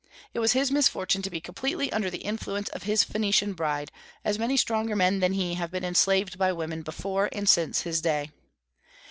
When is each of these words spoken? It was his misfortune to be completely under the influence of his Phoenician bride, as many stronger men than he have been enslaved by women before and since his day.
It 0.33 0.39
was 0.39 0.53
his 0.53 0.71
misfortune 0.71 1.21
to 1.21 1.29
be 1.29 1.39
completely 1.39 1.93
under 1.93 2.09
the 2.09 2.23
influence 2.23 2.69
of 2.69 2.81
his 2.81 3.03
Phoenician 3.03 3.53
bride, 3.53 3.91
as 4.25 4.39
many 4.39 4.57
stronger 4.57 4.95
men 4.95 5.19
than 5.19 5.33
he 5.33 5.53
have 5.53 5.69
been 5.69 5.85
enslaved 5.85 6.39
by 6.39 6.51
women 6.53 6.81
before 6.81 7.29
and 7.31 7.47
since 7.47 7.81
his 7.83 8.01
day. 8.01 8.31